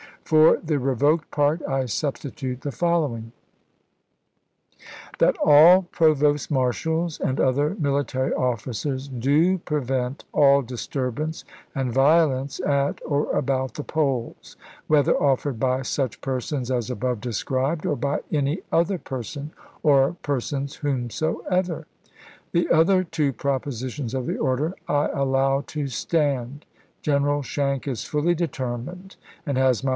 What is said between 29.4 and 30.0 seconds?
and has my myv^A^.